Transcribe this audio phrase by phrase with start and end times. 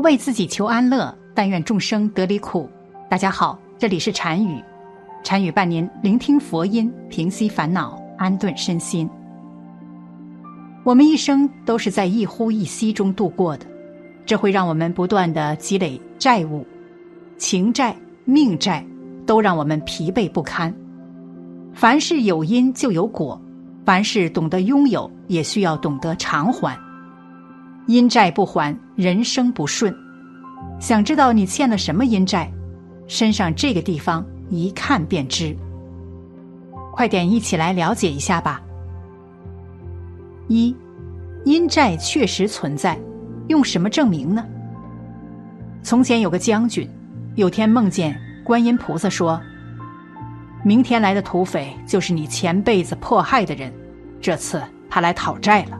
[0.00, 2.68] 为自己求安乐，但愿众生得离苦。
[3.08, 4.62] 大家好，这里是禅语，
[5.22, 9.08] 禅语伴您聆听佛音，平息烦恼，安顿身心。
[10.84, 13.66] 我们一生都是在一呼一吸中度过的，
[14.24, 16.66] 这会让我们不断的积累债务，
[17.36, 18.84] 情债、命债，
[19.26, 20.74] 都让我们疲惫不堪。
[21.74, 23.40] 凡事有因就有果，
[23.84, 26.78] 凡事懂得拥有，也需要懂得偿还。
[27.86, 29.94] 因债不还，人生不顺。
[30.78, 32.50] 想知道你欠了什么阴债？
[33.06, 35.56] 身上这个地方一看便知。
[36.92, 38.60] 快点一起来了解一下吧。
[40.48, 40.76] 一，
[41.44, 42.98] 阴债确实存在，
[43.48, 44.44] 用什么证明呢？
[45.82, 46.88] 从前有个将军，
[47.36, 49.40] 有天梦见观音菩萨说。
[50.62, 53.72] 明天来的土匪就是你前辈子迫害的人，
[54.20, 55.79] 这次他来讨债了。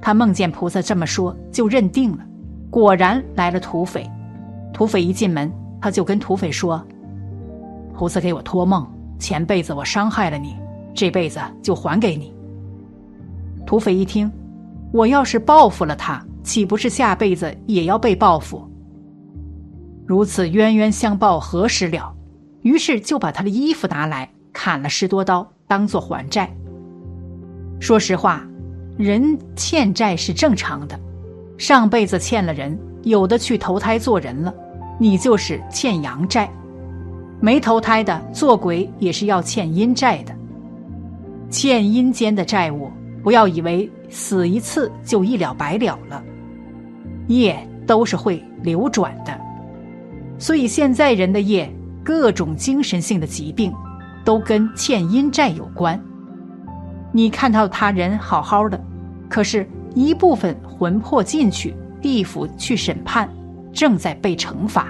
[0.00, 2.18] 他梦见菩萨这么说，就认定了，
[2.70, 4.08] 果然来了土匪。
[4.72, 6.84] 土匪一进门，他就跟土匪说
[7.94, 8.86] ：“菩萨给我托梦，
[9.18, 10.56] 前辈子我伤害了你，
[10.94, 12.32] 这辈子就还给你。”
[13.66, 14.30] 土匪一听，
[14.92, 18.66] 我要是报复了他，岂不是下辈子也要被报复？
[20.06, 22.14] 如此冤冤相报何时了？
[22.62, 26.50] 于是就把他的衣服拿来砍了十多刀，当做还债。
[27.80, 28.46] 说实话，
[28.98, 30.98] 人欠债是正常的，
[31.56, 34.52] 上辈子欠了人，有的去投胎做人了，
[34.98, 36.48] 你就是欠阳债；
[37.40, 40.34] 没投胎的做鬼也是要欠阴债的。
[41.48, 42.90] 欠阴间的债务，
[43.22, 46.22] 不要以为死一次就一了百了了，
[47.28, 49.40] 业都是会流转的，
[50.38, 51.72] 所以现在人的业。
[52.04, 53.70] 各种精神性的疾病，
[54.24, 56.02] 都跟欠阴债有关。
[57.12, 58.80] 你看到他人好好的，
[59.28, 63.28] 可是一部分魂魄进去地府去审判，
[63.72, 64.88] 正在被惩罚。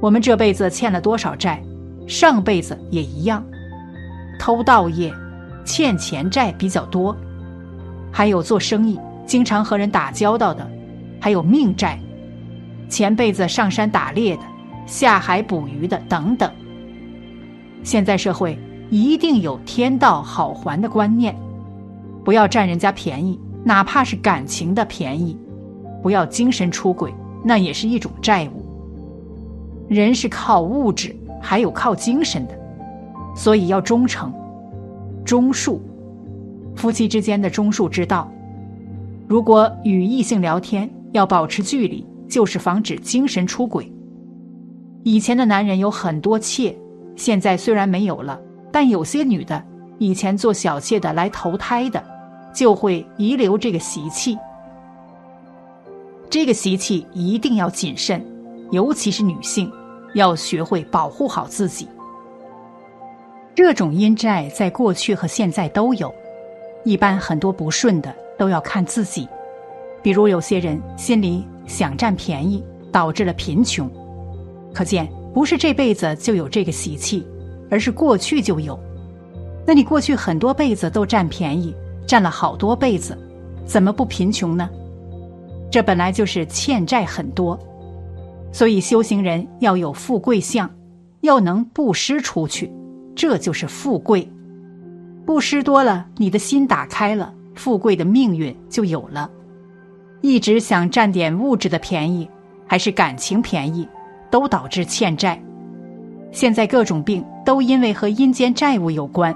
[0.00, 1.62] 我们这辈子欠了多少债，
[2.06, 3.44] 上辈子也一样。
[4.38, 5.12] 偷盗业，
[5.64, 7.16] 欠钱债比较多，
[8.10, 10.68] 还有做生意经常和人打交道的，
[11.20, 11.98] 还有命债，
[12.88, 14.42] 前辈子上山打猎的。
[14.84, 16.50] 下海捕鱼的等等。
[17.84, 18.58] 现在社会
[18.92, 21.34] 一定有天道好还的观念，
[22.22, 25.34] 不要占人家便宜，哪怕是感情的便宜；
[26.02, 27.10] 不要精神出轨，
[27.42, 28.62] 那也是一种债务。
[29.88, 32.52] 人是靠物质，还有靠精神的，
[33.34, 34.30] 所以要忠诚、
[35.24, 35.78] 忠恕。
[36.76, 38.30] 夫妻之间的忠恕之道，
[39.26, 43.90] 如果与异性聊天要保持距离，就是防止精神出轨。
[45.02, 46.76] 以前的男人有很多妾，
[47.16, 48.38] 现在虽然没有了，
[48.72, 49.62] 但有些女的
[49.98, 52.02] 以前做小妾的来投胎的，
[52.54, 54.36] 就会遗留这个习气。
[56.30, 58.24] 这个习气一定要谨慎，
[58.70, 59.70] 尤其是女性，
[60.14, 61.86] 要学会保护好自己。
[63.54, 66.12] 这种阴债在过去和现在都有，
[66.84, 69.28] 一般很多不顺的都要看自己，
[70.02, 73.90] 比如有些人心里想占便宜，导致了贫穷。
[74.72, 77.26] 可见，不是这辈子就有这个习气，
[77.72, 78.78] 而是过去就有。
[79.66, 81.74] 那你过去很多辈子都占便宜，
[82.06, 83.16] 占了好多辈子，
[83.64, 84.68] 怎么不贫穷呢？
[85.70, 87.58] 这本来就是欠债很多，
[88.52, 90.70] 所以修行人要有富贵相，
[91.22, 92.70] 要能布施出去，
[93.16, 94.30] 这就是富贵。
[95.24, 99.30] 布施多了，你的心打开了，富贵的命运就有了。
[100.20, 102.28] 一直想占点物质的便宜，
[102.66, 103.88] 还是感情便宜？
[104.30, 105.42] 都导致欠债，
[106.32, 109.34] 现在各种病都因为和阴间债务有关。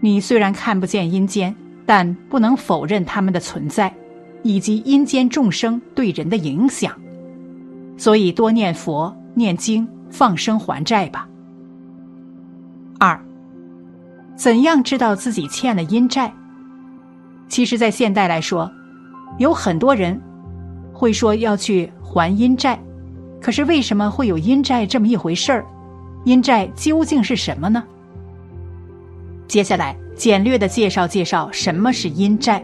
[0.00, 1.54] 你虽然看不见阴间，
[1.84, 3.92] 但不能否认他们的存在，
[4.42, 6.92] 以及阴间众生对人的影响。
[7.96, 11.26] 所以多念佛、念经、放生还债吧。
[12.98, 13.18] 二，
[14.36, 16.32] 怎样知道自己欠了阴债？
[17.48, 18.70] 其实，在现代来说，
[19.38, 20.20] 有很多人
[20.92, 22.78] 会说要去还阴债。
[23.40, 25.64] 可是为什么会有阴债这么一回事儿？
[26.26, 27.84] 阴债究竟是什么呢？
[29.46, 32.60] 接下来简略的介绍介绍什么是阴债。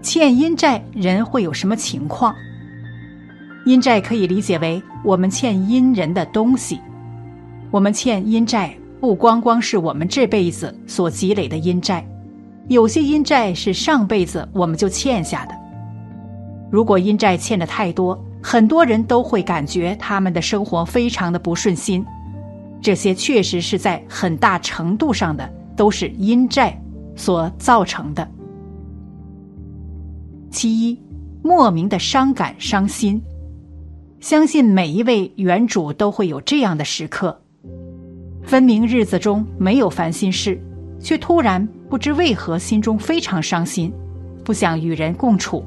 [0.00, 2.32] 欠阴债人会有什么情况？
[3.66, 6.78] 阴债可以理解为我们欠阴人的东西。
[7.72, 12.06] 我们欠阴债不光光是我们这辈子所积累的阴债，
[12.68, 15.54] 有些阴债是上辈子我们就欠下的。
[16.70, 22.06] 如果阴债欠的太多，很多人都会感觉他们的生活非常的不顺心，
[22.80, 26.80] 这些确实是在很大程度上的都是阴债
[27.14, 28.26] 所造成的。
[30.50, 30.98] 其一，
[31.42, 33.22] 莫名的伤感伤心。
[34.18, 37.40] 相信每一位原主都会有这样的时刻，
[38.42, 40.60] 分明日子中没有烦心事，
[41.00, 43.90] 却突然不知为何心中非常伤心，
[44.44, 45.64] 不想与人共处，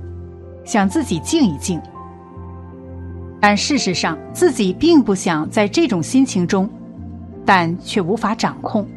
[0.64, 1.82] 想自己静一静。
[3.42, 6.70] 但事实上自己并不想在这种心情中，
[7.46, 8.88] 但却无法掌控。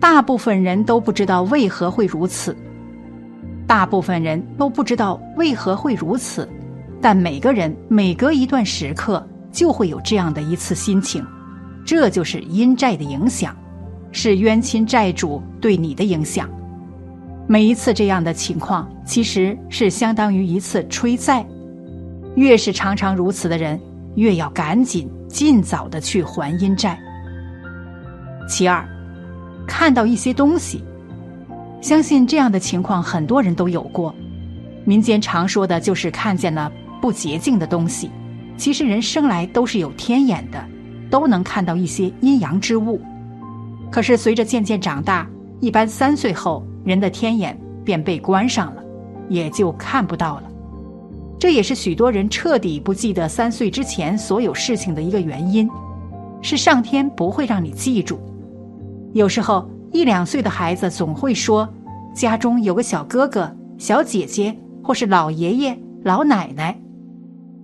[0.00, 2.56] 大部分人都不知道为何会如此，
[3.66, 6.48] 大部分人都不知道为何会如此，
[7.00, 11.24] 但每个人每隔一段时刻就会有这样的一次心情，
[11.84, 13.56] 这就是阴债的影响，
[14.10, 16.50] 是冤亲债主对你的影响。
[17.46, 21.44] 每一次这样的情况，其实是相当于一次催债。
[22.34, 23.78] 越是常常如此的人，
[24.14, 26.98] 越要赶紧尽早的去还阴债。
[28.48, 28.86] 其二，
[29.66, 30.82] 看到一些东西，
[31.80, 34.14] 相信这样的情况很多人都有过。
[34.84, 38.10] 民间常说的就是看见了不洁净的东西。
[38.56, 40.62] 其实人生来都是有天眼的，
[41.10, 43.00] 都能看到一些阴阳之物。
[43.90, 45.26] 可是随着渐渐长大，
[45.60, 48.82] 一般三岁后人的天眼便被关上了，
[49.28, 50.44] 也就看不到了。
[51.38, 55.68] 这也是许多人彻底不记得三岁之前所有事情的一个原因，
[56.40, 58.20] 是上天不会让你记住。
[59.12, 61.68] 有时候一两岁的孩子总会说，
[62.14, 66.78] 家中有个小哥哥、小姐姐，或是老爷爷、老奶奶。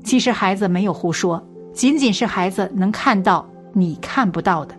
[0.04, 1.42] 其实孩子没有胡说，
[1.72, 4.74] 仅仅是孩子能看到你看不到的。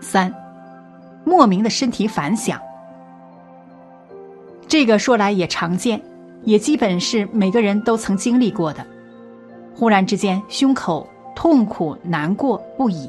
[0.00, 0.34] 三，
[1.24, 2.60] 莫名的身体反响，
[4.66, 6.00] 这个说来也常见。
[6.44, 8.84] 也基本是每个人都曾经历过的，
[9.76, 13.08] 忽然之间胸口痛苦难过不已，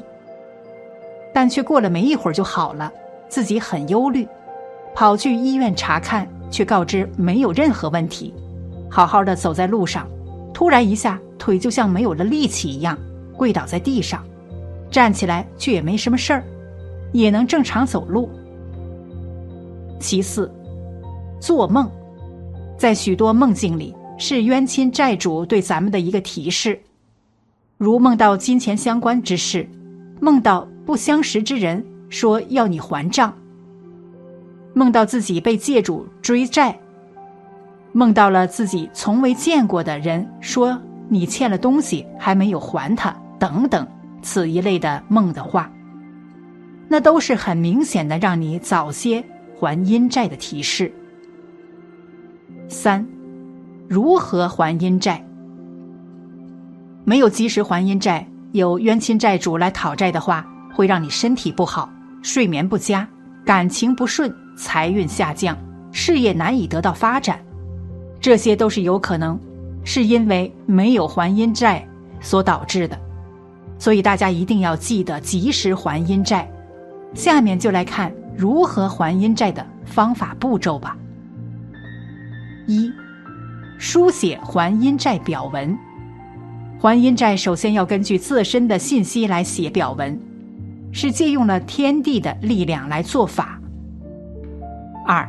[1.34, 2.90] 但却过了没一会儿就好了，
[3.28, 4.26] 自己很忧虑，
[4.94, 8.32] 跑去医院查看，却告知没有任何问题，
[8.88, 10.08] 好好的走在路上，
[10.52, 12.96] 突然一下腿就像没有了力气一样，
[13.36, 14.24] 跪倒在地上，
[14.92, 16.44] 站起来却也没什么事儿，
[17.12, 18.30] 也能正常走路。
[19.98, 20.48] 其次，
[21.40, 21.90] 做梦。
[22.76, 26.80] 在许多梦境里，是冤亲债主对咱们的一个提示，
[27.78, 29.68] 如梦到金钱相关之事，
[30.20, 33.32] 梦到不相识之人说要你还账，
[34.74, 36.78] 梦到自己被借主追债，
[37.92, 40.78] 梦到了自己从未见过的人说
[41.08, 43.86] 你欠了东西还没有还他，等等
[44.22, 45.70] 此一类的梦的话，
[46.88, 49.24] 那都是很明显的让你早些
[49.58, 50.92] 还阴债的提示。
[52.68, 53.06] 三，
[53.88, 55.24] 如何还阴债？
[57.04, 61.88] 没有及时还阴债，有冤亲债主来讨债的话，会让你身体不好、
[62.20, 63.08] 睡眠不佳、
[63.44, 65.56] 感情不顺、财运下降、
[65.92, 67.40] 事业难以得到发展，
[68.20, 69.38] 这些都是有可能
[69.84, 71.86] 是因为没有还阴债
[72.20, 72.98] 所导致的。
[73.78, 76.50] 所以大家一定要记得及时还阴债。
[77.14, 80.96] 下面就来看如何还阴债的方法步骤吧。
[82.66, 82.90] 一，
[83.78, 85.76] 书写还阴债表文。
[86.80, 90.18] 还阴债首先要根据自身的信息来写表文，
[90.94, 93.60] 是借用了天地的力量来做法。
[95.04, 95.28] 二，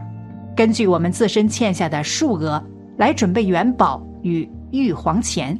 [0.55, 2.63] 根据我们自身欠下的数额
[2.95, 5.59] 来准备元宝与玉皇钱，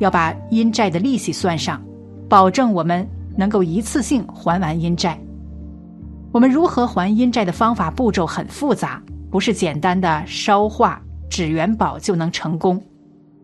[0.00, 1.80] 要把阴债的利息算上，
[2.28, 5.16] 保证我们能够一次性还完阴债。
[6.32, 9.00] 我们如何还阴债的方法步骤很复杂。
[9.30, 12.80] 不是简单的烧化纸元宝就能成功，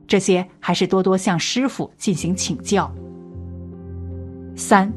[0.07, 2.89] 这些还是多多向师傅进行请教。
[4.55, 4.93] 三，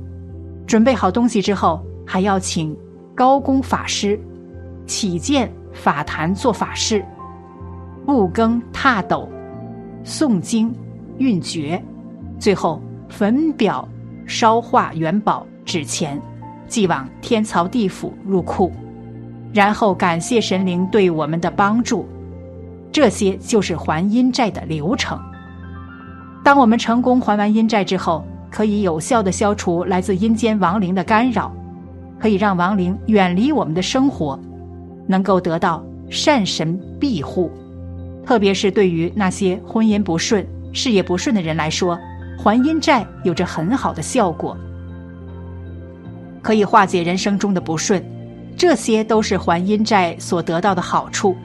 [0.65, 2.75] 准备好东西之后，还要请
[3.15, 4.19] 高功法师
[4.85, 7.03] 起见法坛做法事，
[8.05, 9.29] 布更踏斗，
[10.03, 10.73] 诵经
[11.17, 11.81] 运诀，
[12.39, 13.87] 最后焚表
[14.25, 16.21] 烧化元宝纸钱，
[16.67, 18.71] 寄往天曹地府入库。
[19.53, 22.07] 然后感谢神灵对我们的帮助，
[22.91, 25.19] 这些就是还阴债的流程。
[26.43, 31.51] 当我们成功还完阴债之后，可以有效的消除来自阴间亡灵的干扰，
[32.19, 34.39] 可以让亡灵远离我们的生活，
[35.07, 37.49] 能够得到善神庇护。
[38.23, 41.97] 特别是对于那些婚姻不顺、事业不顺的人来说，
[42.37, 44.55] 还阴债有着很好的效果，
[46.43, 48.05] 可以化解人生中的不顺。
[48.55, 51.35] 这些都是还阴债所得到的好处。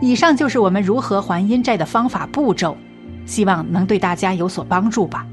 [0.00, 2.76] 以上就是我们如何还阴债的方法步骤，
[3.26, 5.26] 希望能对大家有所帮助吧。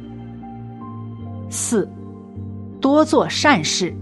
[1.50, 1.90] 四，
[2.80, 3.94] 多做善事。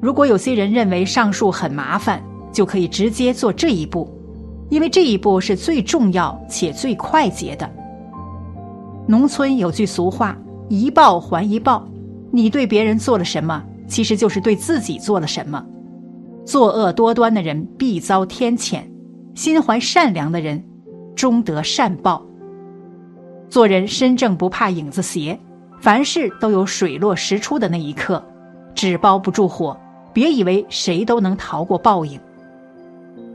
[0.00, 4.10] 如果有些人认为上述很麻烦，就可以直接做这一步，
[4.68, 7.70] 因为这一步是最重要且最快捷的。
[9.06, 10.36] 农村有句俗话
[10.68, 11.86] ：“一报还一报。”
[12.34, 15.64] 你对别人做了什么，其实就是对自己做了什么。
[16.44, 18.82] 作恶多端的人必遭天谴，
[19.34, 20.62] 心怀善良的人
[21.14, 22.24] 终得善报。
[23.50, 25.38] 做人身正不怕影子斜，
[25.82, 28.24] 凡事都有水落石出的那一刻。
[28.74, 29.76] 纸包不住火，
[30.12, 32.18] 别以为谁都能逃过报应。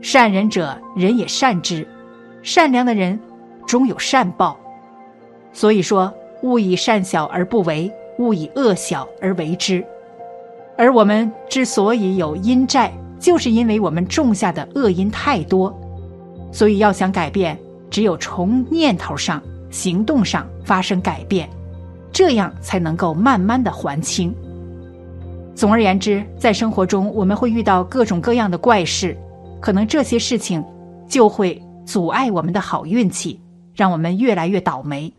[0.00, 1.84] 善人者，人也善之；
[2.42, 3.20] 善良的人，
[3.66, 4.58] 终有善报。
[5.52, 6.12] 所以说，
[6.42, 7.92] 勿以善小而不为。
[8.18, 9.84] 勿以恶小而为之，
[10.76, 15.72] 而我们之所以有阴债，就是因为我们种下的恶因太多。
[16.50, 17.56] 所以要想改变，
[17.88, 19.40] 只有从念头上、
[19.70, 21.48] 行动上发生改变，
[22.18, 24.34] 这样才能够慢慢的还清。
[25.54, 29.16] 总而言之，在生活中我们会遇到各种各样的怪事，
[29.60, 30.64] 可能这些事情
[31.06, 33.40] 就会阻碍我们的好运气，
[33.72, 35.12] 让我们越来越倒霉。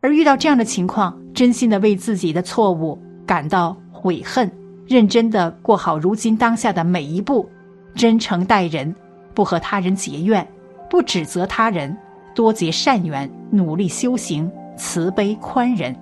[0.00, 4.50] 而遇到这样的情况，真心的为自己的错误感到悔恨，
[4.88, 7.46] 认真的过好如今当下的每一步，
[7.94, 8.94] 真诚待人，
[9.34, 10.48] 不和他人结怨，
[10.88, 11.94] 不指责他人，
[12.34, 15.94] 多结善缘，努力修行，慈悲宽仁。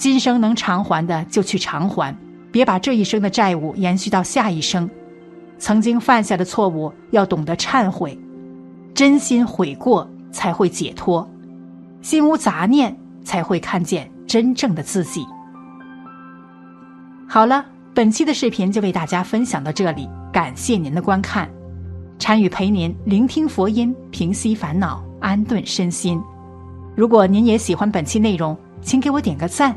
[0.00, 2.16] 今生能偿还的就去偿还，
[2.50, 4.88] 别把这一生的债务延续到下一生。
[5.58, 8.18] 曾经犯下的错误要懂得忏悔，
[8.94, 11.28] 真心悔过才会解脱。
[12.00, 15.22] 心无杂念，才会看见真正的自己。
[17.28, 21.46] 好了，本期的视频就为大家分享到这里，感谢您的观看。
[22.18, 26.18] 禅语陪您聆听佛音，平息烦恼，安顿身心。
[26.96, 29.76] 如果您也喜欢本期内容，请给我点个赞，